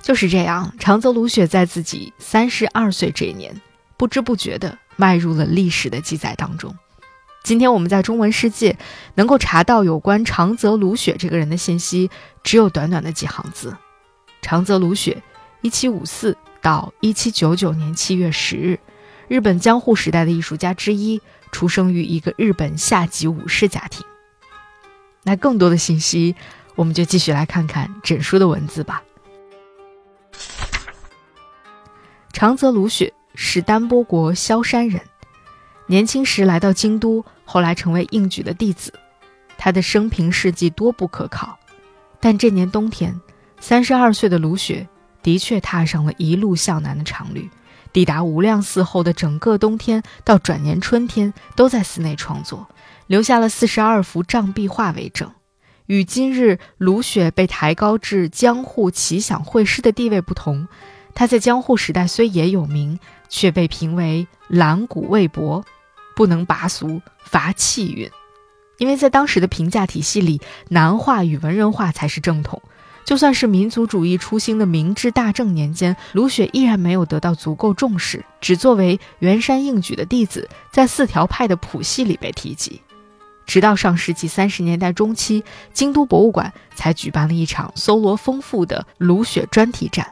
[0.08, 3.54] 就是这样，长泽卢雪在自己三十二岁这一年，
[3.98, 6.74] 不知不觉地迈入了历史的记载当中。
[7.42, 8.78] 今天我们在中文世界
[9.16, 12.10] 能够查到有关长泽卢雪这个人的信息，
[12.42, 13.76] 只有短短的几行字：
[14.40, 15.22] 长泽卢雪。
[15.60, 18.80] 一七五四到一七九九年七月十日，
[19.28, 21.20] 日本江户时代的艺术家之一，
[21.52, 24.06] 出生于一个日本下级武士家庭。
[25.24, 26.34] 那更多的信息，
[26.76, 29.02] 我们就继续来看看整书的文字吧。
[32.32, 35.02] 长泽卢雪是丹波国萧山人，
[35.86, 38.92] 年轻时来到京都，后来成为应举的弟子。
[39.56, 41.58] 他的生平事迹多不可考，
[42.20, 43.20] 但这年冬天，
[43.60, 44.88] 三十二岁的卢雪。
[45.20, 47.50] 的确踏上了一路向南的长旅，
[47.92, 52.66] 抵达无量寺后的整个冬天到转年春天，都在寺内创作，
[53.08, 55.30] 留下了四十二幅障壁画为证。
[55.88, 60.68] 与今日卢雪被抬高至江户奇想会师的地位不同，
[61.14, 65.64] 他在江户时代虽也有名，却被评为蓝骨未博，
[66.14, 68.10] 不能拔俗，乏气韵。
[68.76, 72.60] 因为在当时的评价体系里，南画与文人画才是正统。
[73.06, 82.82] 就算是民族主义初兴的明治大正年间，卢雪依然没有得到足够重视，只作为圆山应举的弟子，在四条派的谱系里被提及。
[83.48, 90.06] 直到上世纪三十年代中期，京都博物馆才举办了一场搜罗丰富的卢雪专题展。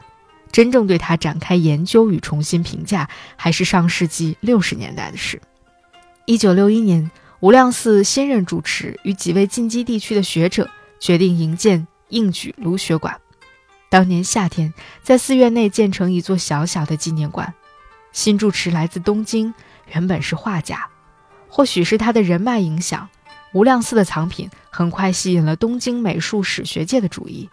[0.51, 5.41] 真正对他展开研究与重新评价，还是上世纪六十年代的事。
[6.25, 10.69] 一九六一年，无量寺新任主持与几位近畿地区的学者
[10.99, 11.87] 决定营建。
[12.09, 13.19] 应举卢雪馆，
[13.89, 14.73] 当年夏天
[15.03, 17.53] 在寺院内建成一座小小的纪念馆。
[18.13, 19.53] 新住持来自东京，
[19.91, 20.87] 原本是画家，
[21.49, 23.09] 或许是他的人脉影响，
[23.53, 27.49] 无量寺的藏品很快吸引了东京美术史学界的注意。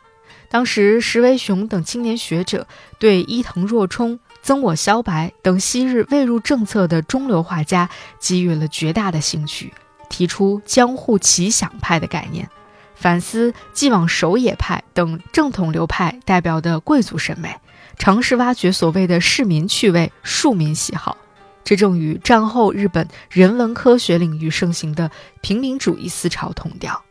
[0.49, 2.67] 当时石维雄等青年学者
[2.99, 7.89] 对伊藤若冲、曾我萧白等昔日未入政策的中流画家
[8.21, 9.73] 给予了绝大的兴趣，
[10.09, 12.49] 提出江户奇想派的概念。
[12.95, 17.57] 反思既往守野派等正统流派代表的贵族审美，
[17.99, 21.17] 尝试挖掘所谓的市民趣味、庶民喜好，
[21.65, 27.03] 这正与战后日本人文科学领域盛行的平民主义思潮同调。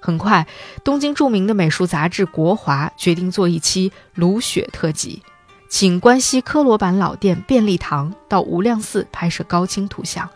[0.00, 0.46] 很快，
[0.84, 5.22] 东京著名的美术杂志《国华》决定做一期卢雪特辑，
[5.68, 10.28] 请关西科罗坂老店便利堂到无量寺拍摄高清图像。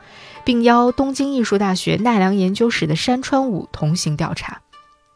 [0.44, 4.60] 并邀东京艺术大学奈良研究室的山川武同行调查。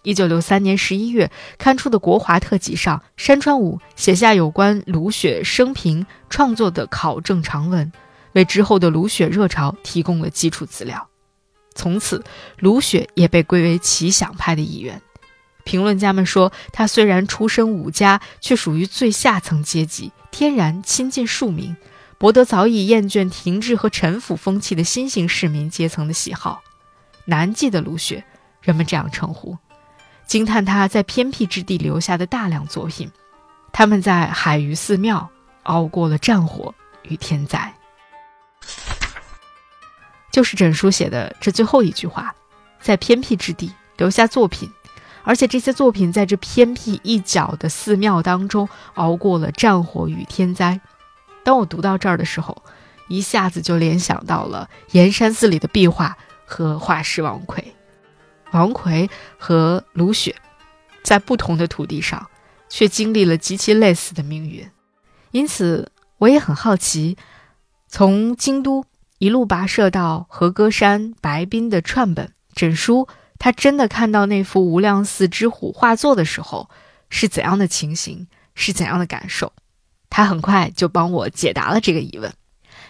[0.03, 7.93] 一九六三年十一月刊出的《国华特辑》上，山川武写下有关卢雪生平创作的考证长文，
[8.33, 11.09] 为之后的卢雪热潮提供了基础资料。
[11.75, 12.25] 从此，
[12.59, 15.01] 卢雪也被归为奇想派的一员。
[15.64, 21.77] 评论家们说，他虽然出身武家，却属于最下层阶级，天然亲近庶民。
[22.17, 26.61] 博得早已厌倦停滞和陈腐风气的新型市民阶层的喜好，
[27.27, 28.25] 南纪的卢雪，
[28.61, 29.57] 人们这样称呼，
[30.27, 33.09] 惊叹他在偏僻之地留下的大量作品。
[33.73, 35.29] 他们在海隅寺庙
[35.62, 37.73] 熬过了战火与天灾，
[40.31, 42.35] 就是整书写的这最后一句话，
[42.81, 44.71] 在偏僻之地留下作品，
[45.25, 50.81] 而且这些作品在这偏僻一角的寺庙当中熬过了战火与天灾。
[51.43, 52.63] 当我读到这儿的时候，
[53.09, 57.75] 一下子就联想到了岩山寺里的壁画和画师王奎。
[58.53, 60.37] 王奎和卢雪，
[61.03, 62.29] 在不同的土地上，
[62.69, 64.71] 却经历了极其类似的命运。
[65.31, 67.16] 因此，我也很好奇，
[67.89, 68.84] 从京都
[69.18, 73.09] 一路跋涉到和歌山白滨的串本整书，
[73.39, 76.68] 他真的看到那幅无量寺之虎画作的时候，
[77.09, 79.53] 是怎样的情形，是怎样的感受？
[80.11, 82.32] 他很快就帮我解答了这个疑问。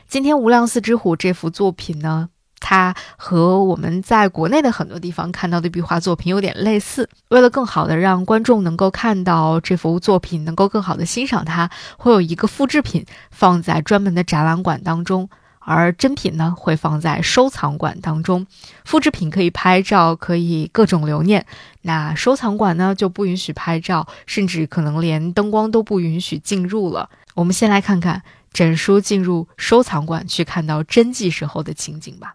[0.09, 2.31] 今天无量寺之虎这幅作品呢，
[2.61, 7.09] 它和我们在国内的很多地方看到的壁画作品有点类似。
[7.29, 15.29] 为了更好的让观众能够看到这幅作品，能够更好的欣赏它，会有一个复制品放在专门的展览馆当中，
[15.61, 18.47] 而真品呢会放在收藏馆当中。
[18.85, 21.47] 复制品可以拍照，可以各种留念。
[21.83, 27.09] 那收藏馆呢就不允许拍照，甚至可能连灯光都不允许进入了。
[27.35, 32.35] 我们先来看看整书进入收藏馆去看到真迹时候的情景吧。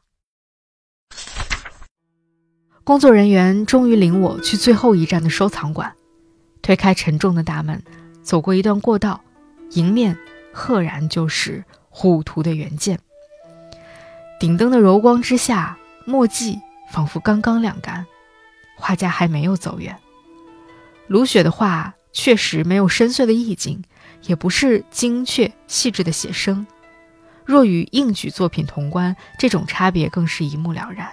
[2.83, 5.93] 工作人员终于领我去最后一站的收藏馆，
[6.61, 7.81] 推开沉重的大门，
[8.21, 9.23] 走过一段过道，
[9.71, 10.17] 迎面
[10.51, 12.99] 赫然就是虎图的原件。
[14.37, 16.59] 顶灯的柔光之下，墨迹
[16.91, 18.05] 仿佛刚刚晾干，
[18.75, 19.97] 画家还没有走远。
[21.07, 23.81] 卢雪的画确实没有深邃的意境，
[24.23, 26.67] 也不是精确细致的写生。
[27.45, 31.07] 若与硬举作品同观，这种差别更是一目了然。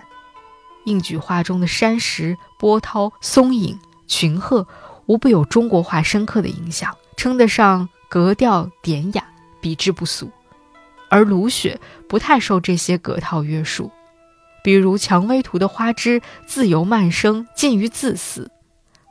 [0.85, 4.67] 硬举画中的山石、波涛、松影、群壑，
[5.07, 9.25] 无不有中国画深刻的影响，称得上格调典雅、
[9.61, 10.31] 笔致不俗。
[11.09, 11.79] 而卢雪
[12.09, 13.91] 不太受这些格套约束，
[14.63, 18.51] 比如《蔷薇图》的花枝自由蔓生，近于自私。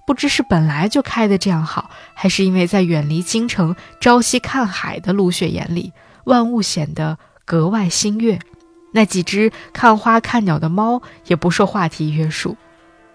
[0.08, 5.94] 不知是本来就开得这样好，还是因为在远离京城、朝夕看海的卢雪眼里，
[6.26, 8.40] 万物显得格外新悦。
[8.92, 12.58] 那几只看花看鸟的猫也不受话题约束，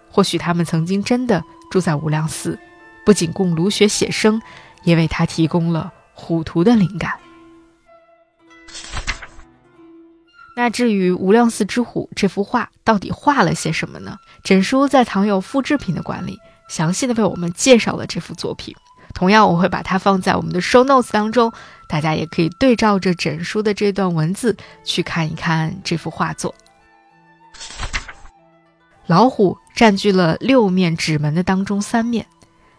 [0.08, 2.58] 或许他们曾经真的住在无量寺，
[3.04, 4.40] 不仅供卢雪写生，
[4.84, 7.14] 也为他提供了虎图的灵感。
[10.56, 14.18] 那至于无量寺之虎这幅画到底画了些什么呢？
[14.44, 16.38] 整书在藏有复制品的馆里
[16.68, 18.76] 详细的为我们介绍了这幅作品。
[19.14, 21.52] 同样，我会把它放在我们的 show notes 当中，
[21.86, 26.52] 大家也可以对照着整书的这段文字去看一看这幅画作。
[29.06, 32.26] 老虎占据了六面纸门的当中三面，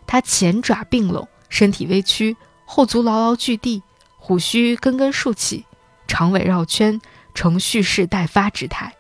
[0.06, 3.82] 它前爪并拢，身体微曲，后足牢牢据地，
[4.18, 5.66] 虎须根根竖起，
[6.06, 7.00] 长尾绕圈，
[7.34, 8.94] 呈蓄势待发之态。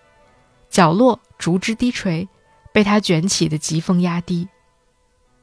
[0.69, 2.29] 角落竹枝低垂，
[2.71, 4.47] 被它卷起的疾风压低。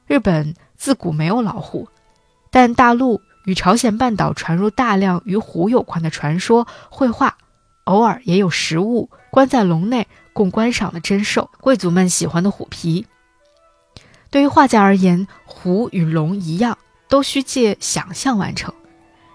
[0.07, 0.55] 日本。
[0.83, 1.89] 自古没有老虎，
[2.51, 7.39] 但大陆与朝鲜半岛传入大量与虎有关的传说、绘画，
[7.85, 13.07] 偶尔也有实物关在笼内供观赏的珍兽，贵族们喜欢的虎皮。
[14.29, 16.77] 对于画家而言，虎与龙一样，
[17.09, 18.75] 都需借想象完成，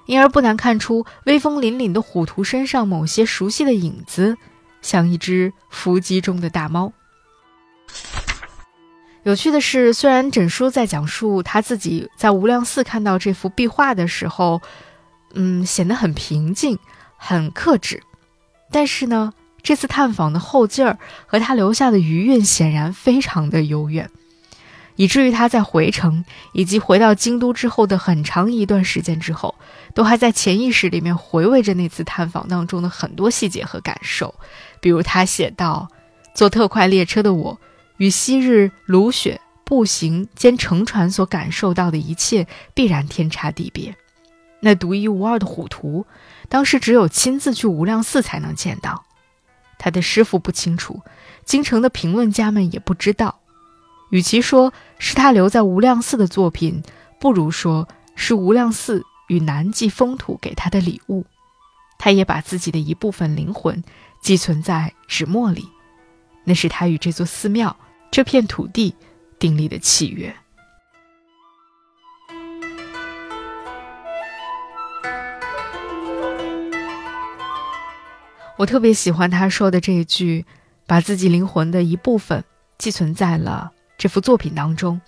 [0.05, 4.37] 因而不难看出威风凛凛的虎图身上某些熟悉的影子，
[4.81, 6.91] 像一只伏击中的大猫。
[9.27, 14.61] 有趣的是，虽然整书在讲述他自己在无量寺看到这幅壁画的时候，
[15.33, 16.79] 嗯，显得很平静、
[17.17, 18.01] 很克制，
[18.71, 24.09] 但是呢，这次探访的后劲儿和他留下的余韵显然非常的悠远，
[24.95, 26.23] 以至于他在回程
[26.53, 29.55] 以及回到京都之后的很长一段时间之后，
[29.93, 34.33] 都还在潜意识里面回味着那次探访当中的很多细节和感受，
[34.79, 35.89] 比如他写道
[36.33, 37.59] ：“坐特快列车的我。”
[37.97, 43.95] 与昔日卢雪步行兼乘船所感受到的一切必然天差地别。
[44.59, 46.05] 那独一无二的虎图，
[46.49, 49.03] 当时只有亲自去无量寺才能见到。
[49.77, 51.01] 他的师傅不清楚，
[51.45, 53.39] 京城的评论家们也不知道。
[54.09, 56.81] 与其说是他留在无量寺的作品，
[57.19, 61.25] 不如说是无量寺与南极风土给他的礼物。
[61.99, 63.83] 他也把自己的一部分灵魂
[64.21, 65.67] 寄存在纸墨里，
[66.45, 67.75] 那是他与这座寺庙。
[68.09, 68.95] 这片土地
[69.37, 70.35] 订立的契约。
[78.57, 80.43] 我特别喜欢他说的这一句
[80.87, 82.43] ：“把自己灵魂的一部分
[82.79, 84.99] 寄存在了这幅作品当中。”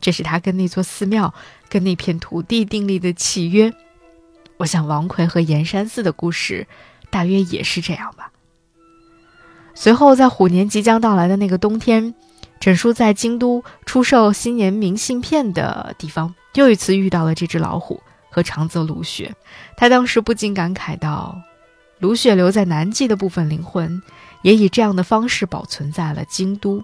[0.00, 1.32] 这是他跟那座寺庙、
[1.68, 3.72] 跟那片土地订立的契约。
[4.58, 6.66] 我想王奎和岩山寺的故事，
[7.08, 8.32] 大约也是这样吧。
[9.74, 12.14] 随后，在虎年即将到来的那个冬天。
[12.58, 19.34] 整书在京都出售新年明信片的地方，又一次遇到了这只老虎和长泽卢雪。
[19.76, 21.40] 他当时不禁感慨道
[22.00, 24.02] ：“卢雪留在南极的部分灵魂，
[24.42, 26.82] 也以这样的方式保存在了京都。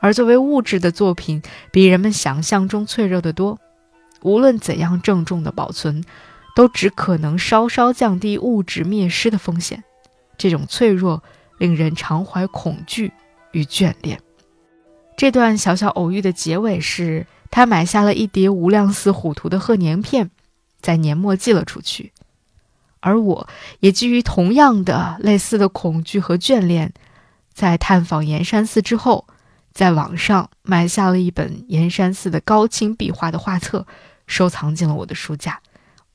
[0.00, 1.42] 而作为物质的作品，
[1.72, 3.58] 比人们想象中脆弱得多。
[4.22, 6.04] 无论怎样郑重的保存，
[6.54, 9.82] 都只可能稍稍降低物质灭失的风险。
[10.36, 11.22] 这种脆弱
[11.58, 13.12] 令人常怀恐惧
[13.50, 14.20] 与眷恋。”
[15.18, 20.30] 这段小小偶遇的结尾是，他买下了一叠无量寺虎图的贺年片，
[20.80, 22.12] 在年末寄了出去。
[23.00, 23.48] 而我
[23.80, 26.92] 也基于同样的类似的恐惧和眷恋，
[27.52, 29.26] 在探访岩山寺之后，
[29.72, 33.84] 在网上买下了一本岩山寺的高清壁画的画册，
[34.28, 35.58] 收藏进了我的书架，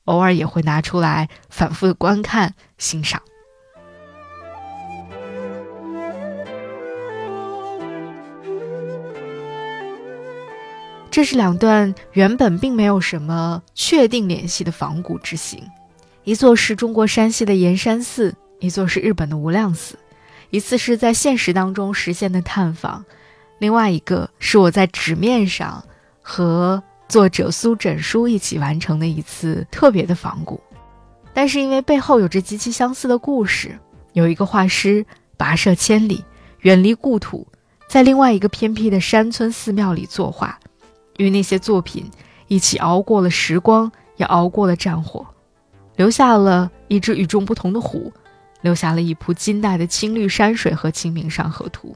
[0.06, 3.20] 偶尔也会拿出来反复的观看欣赏。
[11.14, 15.62] 这是两段原本并没有什么确定联系的仿古之行，
[16.24, 19.96] 一座是中国山西的岩山寺，一座是日本的无量寺。
[20.50, 23.04] 一次是在现实当中实现的探访，
[23.60, 25.84] 另外一个是我在纸面上
[26.20, 30.60] 和作者苏枕书一起完成的一次特别的仿古。
[31.32, 33.78] 但是因为背后有着极其相似的故事，
[34.14, 35.06] 有一个画师
[35.38, 36.24] 跋涉千里，
[36.62, 37.46] 远离故土，
[37.88, 40.58] 在另外一个偏僻的山村寺庙里作画。
[41.16, 42.10] 与那些作品
[42.48, 45.26] 一起熬过了时光，也熬过了战火，
[45.96, 48.12] 留下了一只与众不同的虎，
[48.60, 51.94] 留下了一幅金代的青绿山水和清明上河图，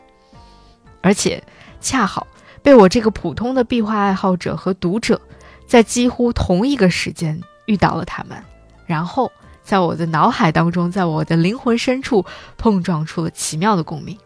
[1.00, 1.42] 而且
[1.80, 2.26] 恰好
[2.62, 5.20] 被我这个普通的壁画爱好者和读者，
[5.66, 8.42] 在几乎同一个时间遇到了他们，
[8.86, 9.30] 然后
[9.62, 12.24] 在我的脑海当中，在我的灵魂深处
[12.56, 14.16] 碰撞出了奇妙的共鸣，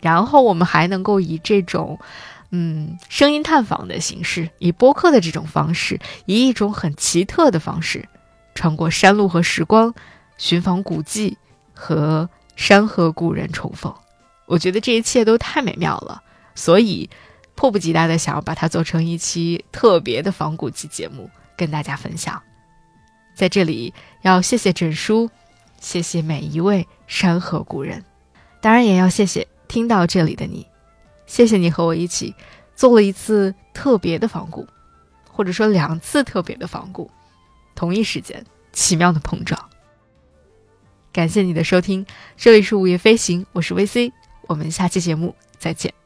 [0.00, 1.98] 然后我们还能够以这种。
[2.50, 8.08] 嗯，声音探访的形式，以播客的这种方式，以一种很奇特的方式，
[8.54, 9.92] 穿过山路和时光，
[10.38, 11.36] 寻访古迹
[11.74, 13.92] 和山河故人重逢。
[14.46, 16.22] 我觉得这一切都太美妙了，
[16.54, 17.10] 所以
[17.56, 22.40] 迫不及待的想要把它做成一期特别的仿古期节目，跟大家分享。
[23.34, 23.92] 在这里
[24.22, 25.28] 要谢谢枕书，
[25.80, 28.04] 谢谢每一位山河故人，
[28.60, 30.64] 当然也要谢谢听到这里的你。
[31.26, 32.34] 谢谢你和我一起
[32.74, 34.66] 做了一次特别的仿古，
[35.30, 37.10] 或者说两次特别的仿古，
[37.74, 39.60] 同一时间奇妙的碰撞。
[41.12, 42.06] 感谢你的收听，
[42.36, 44.12] 这里是午夜飞行，我是 VC，
[44.42, 46.05] 我们下期节目再见。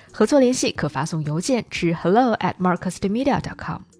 [0.21, 3.90] 合作联系可发送邮件至 hello at marcusmedia.com。